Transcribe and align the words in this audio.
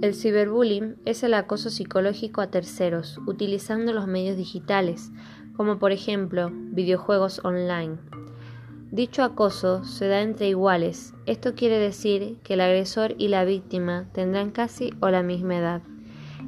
El 0.00 0.14
ciberbullying 0.14 0.94
es 1.06 1.24
el 1.24 1.34
acoso 1.34 1.70
psicológico 1.70 2.40
a 2.40 2.52
terceros 2.52 3.18
utilizando 3.26 3.92
los 3.92 4.06
medios 4.06 4.36
digitales, 4.36 5.10
como 5.56 5.80
por 5.80 5.90
ejemplo 5.90 6.52
videojuegos 6.52 7.44
online. 7.44 7.96
Dicho 8.92 9.24
acoso 9.24 9.82
se 9.82 10.06
da 10.06 10.22
entre 10.22 10.48
iguales, 10.48 11.14
esto 11.26 11.56
quiere 11.56 11.78
decir 11.78 12.38
que 12.44 12.54
el 12.54 12.60
agresor 12.60 13.16
y 13.18 13.26
la 13.26 13.44
víctima 13.44 14.06
tendrán 14.12 14.52
casi 14.52 14.94
o 15.00 15.10
la 15.10 15.24
misma 15.24 15.56
edad 15.58 15.82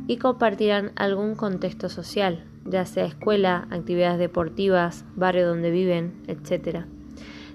y 0.06 0.18
compartirán 0.18 0.92
algún 0.94 1.34
contexto 1.34 1.88
social, 1.88 2.44
ya 2.64 2.86
sea 2.86 3.04
escuela, 3.04 3.66
actividades 3.72 4.20
deportivas, 4.20 5.04
barrio 5.16 5.48
donde 5.48 5.72
viven, 5.72 6.22
etc. 6.28 6.86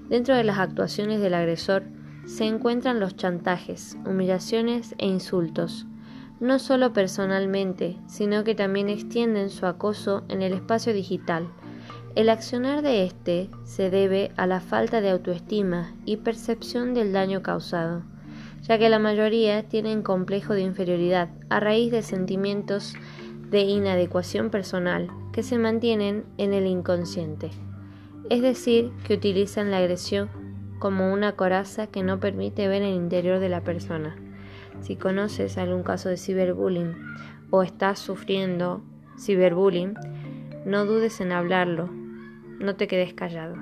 Dentro 0.09 0.35
de 0.35 0.43
las 0.43 0.59
actuaciones 0.59 1.19
del 1.19 1.33
agresor 1.33 1.83
se 2.25 2.45
encuentran 2.45 2.99
los 2.99 3.15
chantajes, 3.15 3.97
humillaciones 4.05 4.93
e 4.97 5.07
insultos, 5.07 5.87
no 6.39 6.59
solo 6.59 6.93
personalmente, 6.93 7.97
sino 8.07 8.43
que 8.43 8.55
también 8.55 8.89
extienden 8.89 9.49
su 9.49 9.65
acoso 9.65 10.23
en 10.27 10.41
el 10.41 10.53
espacio 10.53 10.93
digital. 10.93 11.47
El 12.15 12.29
accionar 12.29 12.81
de 12.81 13.03
éste 13.03 13.49
se 13.63 13.89
debe 13.89 14.31
a 14.37 14.47
la 14.47 14.59
falta 14.59 15.01
de 15.01 15.09
autoestima 15.09 15.93
y 16.05 16.17
percepción 16.17 16.93
del 16.93 17.11
daño 17.11 17.41
causado, 17.41 18.03
ya 18.61 18.77
que 18.77 18.89
la 18.89 18.99
mayoría 18.99 19.63
tienen 19.63 20.01
complejo 20.01 20.53
de 20.53 20.61
inferioridad 20.61 21.29
a 21.49 21.59
raíz 21.59 21.91
de 21.91 22.01
sentimientos 22.01 22.93
de 23.49 23.61
inadecuación 23.61 24.49
personal 24.49 25.09
que 25.31 25.43
se 25.43 25.57
mantienen 25.57 26.25
en 26.37 26.53
el 26.53 26.65
inconsciente, 26.67 27.51
es 28.29 28.41
decir, 28.41 28.91
que 29.05 29.13
utilizan 29.13 29.69
la 29.69 29.77
agresión 29.77 30.29
como 30.79 31.13
una 31.13 31.33
coraza 31.33 31.87
que 31.87 32.03
no 32.03 32.19
permite 32.19 32.67
ver 32.67 32.81
el 32.81 32.95
interior 32.95 33.39
de 33.39 33.49
la 33.49 33.61
persona. 33.61 34.15
Si 34.81 34.95
conoces 34.95 35.57
algún 35.57 35.83
caso 35.83 36.09
de 36.09 36.17
ciberbullying 36.17 36.95
o 37.51 37.61
estás 37.63 37.99
sufriendo 37.99 38.81
ciberbullying, 39.19 39.93
no 40.65 40.85
dudes 40.85 41.21
en 41.21 41.31
hablarlo, 41.31 41.89
no 42.59 42.75
te 42.75 42.87
quedes 42.87 43.13
callado. 43.13 43.55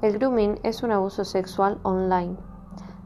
El 0.00 0.16
grooming 0.16 0.60
es 0.62 0.84
un 0.84 0.92
abuso 0.92 1.24
sexual 1.24 1.78
online 1.82 2.36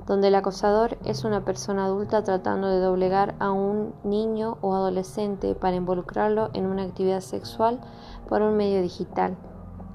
donde 0.06 0.28
el 0.28 0.34
acosador 0.34 0.98
es 1.04 1.24
una 1.24 1.44
persona 1.44 1.84
adulta 1.84 2.22
tratando 2.22 2.68
de 2.68 2.80
doblegar 2.80 3.34
a 3.38 3.50
un 3.50 3.94
niño 4.04 4.58
o 4.60 4.74
adolescente 4.74 5.54
para 5.54 5.76
involucrarlo 5.76 6.50
en 6.54 6.66
una 6.66 6.82
actividad 6.82 7.20
sexual 7.20 7.80
por 8.28 8.42
un 8.42 8.56
medio 8.56 8.82
digital, 8.82 9.36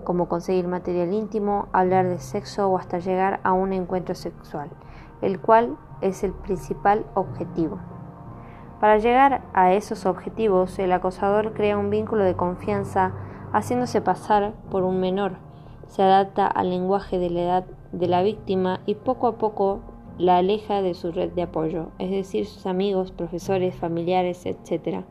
como 0.03 0.29
conseguir 0.29 0.67
material 0.67 1.13
íntimo, 1.13 1.67
hablar 1.73 2.07
de 2.07 2.19
sexo 2.19 2.69
o 2.69 2.77
hasta 2.77 2.99
llegar 2.99 3.39
a 3.43 3.53
un 3.53 3.73
encuentro 3.73 4.15
sexual, 4.15 4.69
el 5.21 5.39
cual 5.39 5.77
es 6.01 6.23
el 6.23 6.31
principal 6.31 7.05
objetivo. 7.13 7.79
Para 8.79 8.99
llegar 8.99 9.41
a 9.53 9.73
esos 9.73 10.05
objetivos, 10.05 10.77
el 10.79 10.91
acosador 10.91 11.53
crea 11.53 11.77
un 11.77 11.89
vínculo 11.89 12.23
de 12.23 12.35
confianza 12.35 13.11
haciéndose 13.51 14.01
pasar 14.01 14.53
por 14.69 14.83
un 14.83 14.99
menor, 14.99 15.37
se 15.87 16.03
adapta 16.03 16.47
al 16.47 16.69
lenguaje 16.69 17.17
de 17.17 17.29
la 17.29 17.41
edad 17.41 17.65
de 17.91 18.07
la 18.07 18.21
víctima 18.21 18.81
y 18.85 18.95
poco 18.95 19.27
a 19.27 19.37
poco 19.37 19.79
la 20.17 20.37
aleja 20.37 20.81
de 20.81 20.93
su 20.93 21.11
red 21.11 21.31
de 21.31 21.43
apoyo, 21.43 21.89
es 21.99 22.09
decir, 22.11 22.45
sus 22.45 22.65
amigos, 22.65 23.11
profesores, 23.11 23.75
familiares, 23.75 24.45
etc., 24.45 25.03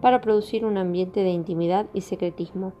para 0.00 0.20
producir 0.20 0.66
un 0.66 0.76
ambiente 0.76 1.20
de 1.20 1.30
intimidad 1.30 1.86
y 1.94 2.02
secretismo. 2.02 2.72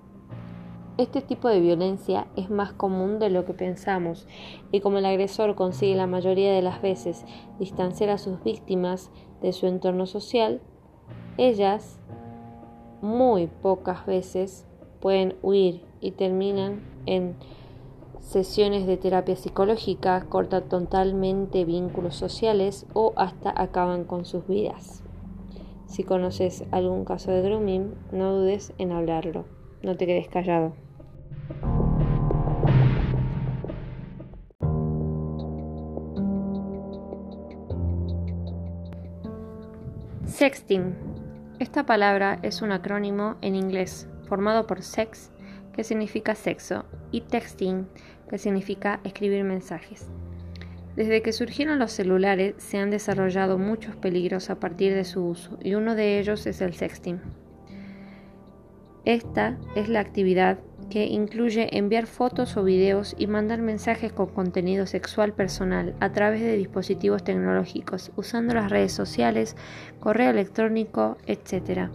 Este 0.96 1.22
tipo 1.22 1.48
de 1.48 1.60
violencia 1.60 2.28
es 2.36 2.50
más 2.50 2.72
común 2.72 3.18
de 3.18 3.28
lo 3.28 3.44
que 3.44 3.52
pensamos 3.52 4.28
y 4.70 4.80
como 4.80 4.98
el 4.98 5.06
agresor 5.06 5.56
consigue 5.56 5.96
la 5.96 6.06
mayoría 6.06 6.52
de 6.52 6.62
las 6.62 6.82
veces 6.82 7.24
distanciar 7.58 8.10
a 8.10 8.18
sus 8.18 8.44
víctimas 8.44 9.10
de 9.42 9.52
su 9.52 9.66
entorno 9.66 10.06
social, 10.06 10.60
ellas 11.36 11.98
muy 13.00 13.48
pocas 13.48 14.06
veces 14.06 14.68
pueden 15.00 15.34
huir 15.42 15.82
y 16.00 16.12
terminan 16.12 16.82
en 17.06 17.34
sesiones 18.24 18.86
de 18.86 18.96
terapia 18.96 19.36
psicológica, 19.36 20.24
cortan 20.28 20.68
totalmente 20.68 21.64
vínculos 21.64 22.16
sociales 22.16 22.86
o 22.94 23.12
hasta 23.16 23.52
acaban 23.54 24.04
con 24.04 24.24
sus 24.24 24.46
vidas. 24.46 25.02
Si 25.86 26.02
conoces 26.02 26.64
algún 26.72 27.04
caso 27.04 27.30
de 27.30 27.42
grooming, 27.42 27.94
no 28.10 28.32
dudes 28.32 28.72
en 28.78 28.90
hablarlo, 28.90 29.44
no 29.82 29.96
te 29.96 30.06
quedes 30.06 30.28
callado. 30.28 30.72
Sexting. 40.24 40.96
Esta 41.60 41.86
palabra 41.86 42.40
es 42.42 42.60
un 42.60 42.72
acrónimo 42.72 43.36
en 43.40 43.54
inglés 43.54 44.08
formado 44.26 44.66
por 44.66 44.82
sex, 44.82 45.30
que 45.74 45.84
significa 45.84 46.34
sexo, 46.34 46.84
y 47.10 47.20
texting, 47.22 47.86
que 48.28 48.38
significa 48.38 49.00
escribir 49.04 49.44
mensajes. 49.44 50.08
Desde 50.96 51.22
que 51.22 51.32
surgieron 51.32 51.78
los 51.78 51.90
celulares 51.90 52.54
se 52.58 52.78
han 52.78 52.90
desarrollado 52.90 53.58
muchos 53.58 53.96
peligros 53.96 54.48
a 54.48 54.60
partir 54.60 54.94
de 54.94 55.04
su 55.04 55.26
uso 55.26 55.58
y 55.60 55.74
uno 55.74 55.96
de 55.96 56.20
ellos 56.20 56.46
es 56.46 56.60
el 56.60 56.74
sexting. 56.74 57.20
Esta 59.04 59.58
es 59.74 59.88
la 59.88 60.00
actividad 60.00 60.58
que 60.88 61.06
incluye 61.06 61.76
enviar 61.76 62.06
fotos 62.06 62.56
o 62.56 62.64
videos 62.64 63.14
y 63.18 63.26
mandar 63.26 63.60
mensajes 63.60 64.12
con 64.12 64.28
contenido 64.28 64.86
sexual 64.86 65.34
personal 65.34 65.94
a 66.00 66.12
través 66.12 66.40
de 66.40 66.56
dispositivos 66.56 67.24
tecnológicos, 67.24 68.12
usando 68.16 68.54
las 68.54 68.70
redes 68.70 68.92
sociales, 68.92 69.56
correo 70.00 70.30
electrónico, 70.30 71.18
etc. 71.26 71.90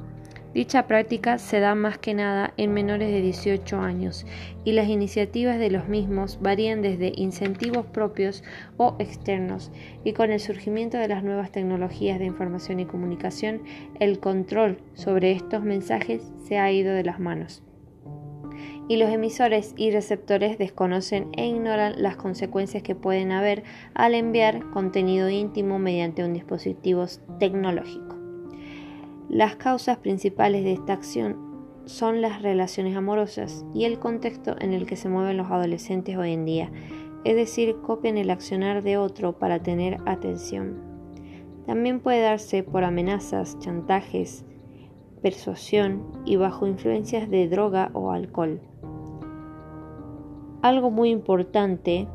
Dicha 0.53 0.87
práctica 0.87 1.37
se 1.37 1.59
da 1.59 1.75
más 1.75 1.99
que 1.99 2.15
nada 2.15 2.53
en 2.57 2.73
menores 2.73 3.11
de 3.11 3.21
18 3.21 3.79
años 3.79 4.25
y 4.65 4.71
las 4.71 4.87
iniciativas 4.87 5.59
de 5.59 5.69
los 5.69 5.87
mismos 5.87 6.39
varían 6.41 6.81
desde 6.81 7.13
incentivos 7.15 7.85
propios 7.85 8.43
o 8.77 8.95
externos 8.97 9.71
y 10.03 10.13
con 10.13 10.31
el 10.31 10.39
surgimiento 10.39 10.97
de 10.97 11.07
las 11.07 11.23
nuevas 11.23 11.51
tecnologías 11.51 12.17
de 12.17 12.25
información 12.25 12.79
y 12.79 12.85
comunicación, 12.85 13.61
el 13.99 14.19
control 14.19 14.79
sobre 14.95 15.33
estos 15.33 15.63
mensajes 15.63 16.23
se 16.47 16.57
ha 16.57 16.71
ido 16.71 16.95
de 16.95 17.03
las 17.03 17.19
manos. 17.19 17.61
Y 18.87 18.97
los 18.97 19.11
emisores 19.11 19.75
y 19.77 19.91
receptores 19.91 20.57
desconocen 20.57 21.29
e 21.37 21.45
ignoran 21.45 22.01
las 22.01 22.15
consecuencias 22.15 22.81
que 22.81 22.95
pueden 22.95 23.31
haber 23.31 23.61
al 23.93 24.15
enviar 24.15 24.67
contenido 24.71 25.29
íntimo 25.29 25.77
mediante 25.77 26.23
un 26.23 26.33
dispositivo 26.33 27.05
tecnológico. 27.37 28.18
Las 29.29 29.57
causas 29.57 29.97
principales 29.97 30.63
de 30.63 30.73
esta 30.73 30.93
acción 30.93 31.37
son 31.85 32.19
las 32.19 32.41
relaciones 32.41 32.97
amorosas 32.97 33.63
y 33.75 33.85
el 33.85 33.99
contexto 33.99 34.55
en 34.59 34.73
el 34.73 34.87
que 34.87 34.95
se 34.95 35.07
mueven 35.07 35.37
los 35.37 35.51
adolescentes 35.51 36.17
hoy 36.17 36.33
en 36.33 36.45
día, 36.45 36.71
es 37.23 37.35
decir, 37.35 37.75
copian 37.83 38.17
el 38.17 38.31
accionar 38.31 38.81
de 38.81 38.97
otro 38.97 39.37
para 39.37 39.61
tener 39.61 39.99
atención. 40.07 40.77
También 41.67 41.99
puede 41.99 42.21
darse 42.21 42.63
por 42.63 42.83
amenazas, 42.83 43.59
chantajes, 43.59 44.45
persuasión 45.21 46.07
y 46.25 46.35
bajo 46.35 46.65
influencias 46.65 47.29
de 47.29 47.47
droga 47.47 47.91
o 47.93 48.11
alcohol. 48.11 48.59
Algo 50.63 50.89
muy 50.89 51.11
importante 51.11 52.07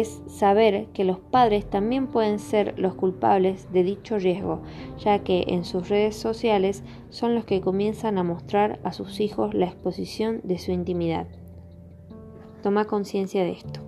es 0.00 0.22
saber 0.26 0.88
que 0.92 1.04
los 1.04 1.20
padres 1.20 1.70
también 1.70 2.08
pueden 2.08 2.40
ser 2.40 2.76
los 2.76 2.94
culpables 2.94 3.72
de 3.72 3.84
dicho 3.84 4.18
riesgo, 4.18 4.60
ya 4.98 5.20
que 5.20 5.44
en 5.46 5.64
sus 5.64 5.88
redes 5.88 6.16
sociales 6.16 6.82
son 7.10 7.36
los 7.36 7.44
que 7.44 7.60
comienzan 7.60 8.18
a 8.18 8.24
mostrar 8.24 8.80
a 8.82 8.92
sus 8.92 9.20
hijos 9.20 9.54
la 9.54 9.66
exposición 9.66 10.40
de 10.42 10.58
su 10.58 10.72
intimidad. 10.72 11.28
Toma 12.60 12.86
conciencia 12.86 13.44
de 13.44 13.52
esto. 13.52 13.84